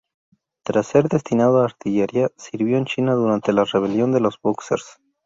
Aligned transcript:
Tras 0.63 0.87
ser 0.87 1.09
destinado 1.09 1.61
a 1.61 1.65
artillería, 1.65 2.31
sirvió 2.35 2.79
en 2.79 2.85
China 2.85 3.13
durante 3.13 3.53
la 3.53 3.65
Rebelión 3.65 4.11
de 4.11 4.19
los 4.19 4.41
Bóxers. 4.41 4.99